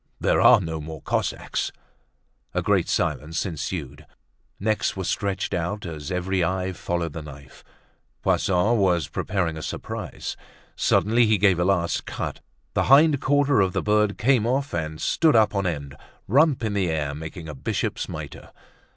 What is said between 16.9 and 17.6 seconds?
making a